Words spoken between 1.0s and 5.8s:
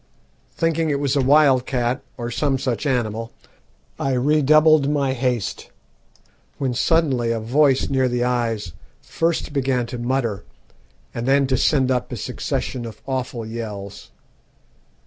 a wild cat, or some such animal, I redoubled my haste,